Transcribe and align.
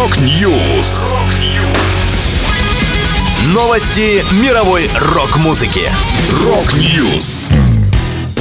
Rock 0.00 0.50
News. 0.50 1.12
Новости 3.52 4.24
мировой 4.42 4.88
рок-музыки. 4.98 5.90
Rock 6.42 6.90
News. 6.90 7.50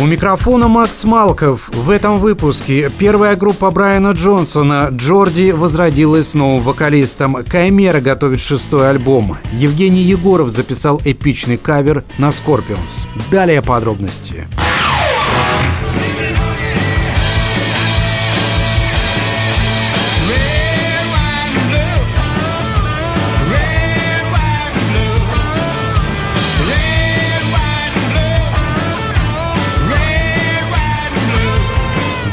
У 0.02 0.06
микрофона 0.06 0.70
Макс 0.70 1.04
Малков. 1.04 1.70
В 1.74 1.90
этом 1.90 2.20
выпуске 2.20 2.90
первая 2.98 3.36
группа 3.36 3.72
Брайана 3.72 4.12
Джонсона 4.12 4.88
«Geordie» 4.90 5.52
возродилась 5.52 6.30
с 6.30 6.34
новым 6.34 6.64
вокалистом. 6.64 7.44
Khymera 7.44 8.00
готовит 8.00 8.40
шестой 8.40 8.90
альбом. 8.90 9.38
Евгений 9.52 10.04
Егоров 10.04 10.48
записал 10.48 11.02
эпичный 11.04 11.58
кавер 11.58 12.06
на 12.18 12.32
«Scorpions». 12.32 13.06
Далее 13.30 13.62
подробности. 13.62 14.48
Подробности. 14.50 14.99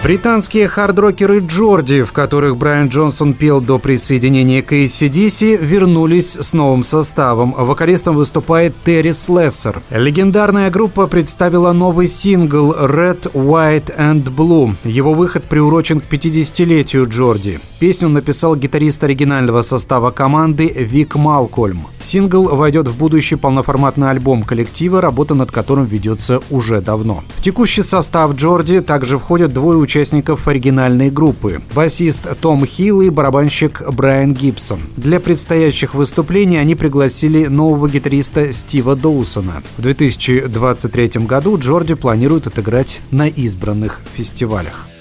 Британские 0.06 0.69
хардрокеры 0.69 1.41
Geordie, 1.41 2.05
в 2.05 2.12
которых 2.12 2.56
Брайан 2.56 2.87
Джонсон 2.87 3.34
пел 3.34 3.60
до 3.60 3.80
присоединения 3.80 4.62
к 4.62 4.73
AC/DC, 4.73 5.56
вернулись 5.56 6.37
с 6.37 6.52
новым 6.52 6.84
составом. 6.84 7.51
Вокалистом 7.59 8.14
выступает 8.14 8.73
Терри 8.84 9.11
Слессер. 9.11 9.83
Легендарная 9.91 10.70
группа 10.70 11.09
представила 11.09 11.73
новый 11.73 12.06
сингл 12.06 12.70
«Red, 12.70 13.33
White 13.33 13.98
and 13.98 14.33
Blue». 14.33 14.77
Его 14.84 15.12
выход 15.12 15.42
приурочен 15.47 15.98
к 16.00 16.05
50-летию 16.05 17.09
Geordie. 17.09 17.59
Песню 17.80 18.09
написал 18.09 18.55
гитарист 18.55 19.02
оригинального 19.02 19.62
состава 19.62 20.12
команды 20.12 20.69
Вик 20.69 21.16
Малкольм. 21.16 21.89
Сингл 21.98 22.45
войдет 22.45 22.86
в 22.86 22.97
будущий 22.97 23.34
полноформатный 23.34 24.11
альбом 24.11 24.45
коллектива, 24.45 25.00
работа 25.00 25.34
над 25.34 25.50
которым 25.50 25.84
ведется 25.84 26.41
уже 26.48 26.80
давно. 26.80 27.25
В 27.34 27.42
текущий 27.42 27.83
состав 27.83 28.36
Geordie 28.36 28.80
также 28.80 29.19
входят 29.19 29.52
двое 29.52 29.77
участников 29.77 29.95
участников 29.97 30.47
оригинальной 30.47 31.11
группы– 31.11 31.62
басист 31.75 32.27
Том 32.41 32.66
Хилл 32.66 33.00
и 33.00 33.08
барабанщик 33.08 33.83
Брайан 33.92 34.34
Гибсон. 34.34 34.78
Для 34.98 35.20
предстоящих 35.20 35.94
выступлений 35.94 36.58
они 36.58 36.75
пригласили 36.75 37.47
нового 37.47 37.89
гитариста 37.89 38.52
Стива 38.52 38.94
Доусона. 38.94 39.62
В 39.78 39.83
2023 39.83 41.24
году 41.24 41.56
Джорди 41.58 41.94
планирует 41.94 42.47
отыграть 42.47 43.00
на 43.11 43.27
избранных 43.27 44.02
фестивалях.– 44.14 44.86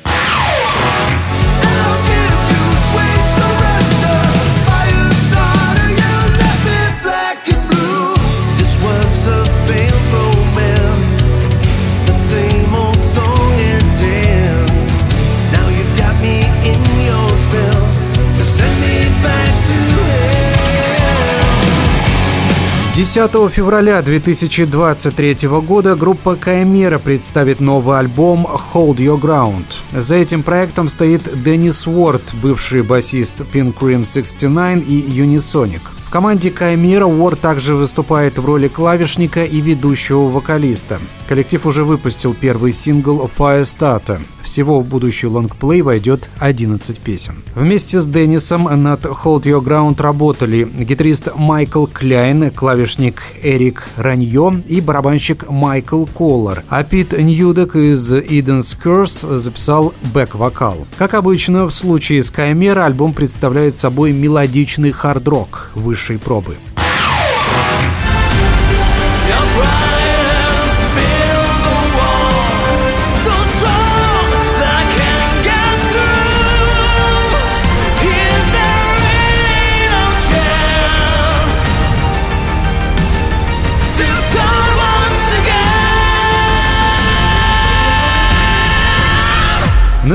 10 22.95 23.51
февраля 23.51 24.01
2023 24.01 25.49
года 25.67 25.95
группа 25.95 26.37
Каймера 26.37 26.97
представит 26.97 27.59
новый 27.59 27.99
альбом 27.99 28.47
«Hold 28.73 28.99
Your 28.99 29.19
Ground». 29.19 29.65
За 29.91 30.15
этим 30.15 30.43
проектом 30.43 30.87
стоит 30.87 31.43
Деннис 31.43 31.85
Уорд, 31.87 32.23
бывший 32.41 32.83
басист 32.83 33.41
Pink 33.41 33.73
Cream 33.73 34.05
69 34.05 34.87
и 34.87 35.01
Unisonic 35.21 35.81
команде 36.15 36.49
Каймера 36.49 37.05
Уор 37.07 37.35
также 37.35 37.75
выступает 37.75 38.37
в 38.39 38.45
роли 38.45 38.69
клавишника 38.69 39.43
и 39.43 39.59
ведущего 39.59 40.29
вокалиста. 40.29 41.01
Коллектив 41.27 41.65
уже 41.65 41.83
выпустил 41.83 42.33
первый 42.33 42.71
сингл 42.71 43.29
Firestarter. 43.37 44.21
Всего 44.41 44.79
в 44.79 44.85
будущий 44.85 45.27
лонгплей 45.27 45.81
войдет 45.81 46.29
11 46.39 46.99
песен. 46.99 47.43
Вместе 47.55 47.99
с 47.99 48.05
Деннисом 48.05 48.69
над 48.83 49.03
Hold 49.03 49.41
Your 49.41 49.61
Ground 49.61 50.01
работали 50.01 50.63
гитарист 50.63 51.35
Майкл 51.35 51.87
Кляйн, 51.87 52.51
клавишник 52.51 53.23
Эрик 53.41 53.83
Раньо 53.97 54.61
и 54.67 54.79
барабанщик 54.81 55.49
Майкл 55.49 56.05
Коллар. 56.05 56.63
А 56.69 56.83
Пит 56.83 57.11
Ньюдек 57.11 57.75
из 57.75 58.13
Eden's 58.13 58.77
Curse 58.81 59.39
записал 59.39 59.93
бэк-вокал. 60.13 60.85
Как 60.97 61.15
обычно, 61.15 61.65
в 61.65 61.71
случае 61.71 62.21
с 62.21 62.29
Каймера 62.29 62.85
альбом 62.85 63.13
представляет 63.13 63.77
собой 63.77 64.13
мелодичный 64.13 64.91
хард-рок 64.91 65.71
выше 65.73 66.04
высшей 66.05 66.19
пробы. 66.19 66.74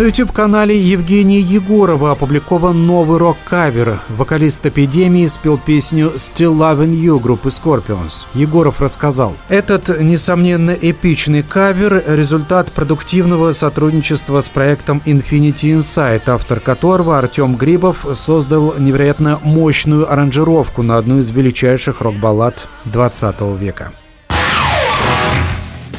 На 0.00 0.04
YouTube-канале 0.04 0.80
Евгения 0.80 1.40
Егорова 1.40 2.12
опубликован 2.12 2.86
новый 2.86 3.18
рок-кавер. 3.18 4.00
Вокалист 4.08 4.64
«Эпидемии» 4.64 5.26
спел 5.26 5.58
песню 5.58 6.14
«Still 6.16 6.56
Loving 6.56 6.94
You» 6.94 7.20
группы 7.20 7.50
Scorpions. 7.50 8.26
Егоров 8.32 8.80
рассказал. 8.80 9.36
Этот, 9.50 10.00
несомненно, 10.00 10.70
эпичный 10.70 11.42
кавер– 11.42 12.02
результат 12.06 12.72
продуктивного 12.72 13.52
сотрудничества 13.52 14.40
с 14.40 14.48
проектом 14.48 15.02
Infinity 15.04 15.78
Insight, 15.78 16.22
автор 16.28 16.60
которого 16.60 17.18
Артем 17.18 17.56
Грибов 17.56 18.06
создал 18.14 18.76
невероятно 18.78 19.38
мощную 19.42 20.10
аранжировку 20.10 20.82
на 20.82 20.96
одну 20.96 21.18
из 21.18 21.28
величайших 21.30 22.00
рок-баллад 22.00 22.68
20 22.86 23.38
века. 23.60 23.92